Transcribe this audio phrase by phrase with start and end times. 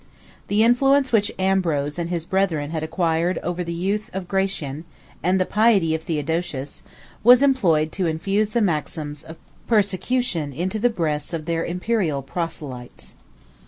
[0.47, 4.83] The influence which Ambrose and his brethren had acquired over the youth of Gratian,
[5.21, 6.81] and the piety of Theodosius,
[7.23, 9.37] was employed to infuse the maxims of
[9.67, 13.15] persecution into the breasts of their Imperial proselytes.